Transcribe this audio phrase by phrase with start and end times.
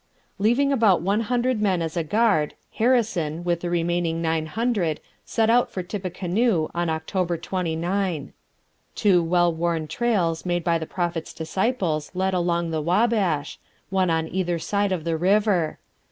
[0.39, 5.47] Leaving about one hundred men as a guard, Harrison, with the remaining nine hundred, set
[5.47, 8.33] out for Tippecanoe on October 29.
[8.95, 13.59] Two well worn trails made by the Prophet's disciples led along the Wabash,
[13.91, 15.77] one on either side of the river.